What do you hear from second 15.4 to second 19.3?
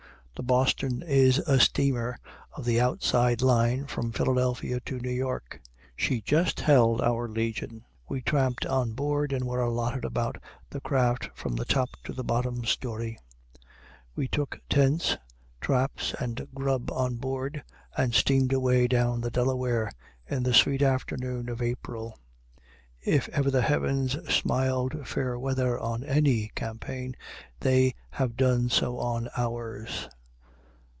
traps, and grub on board, and steamed away down the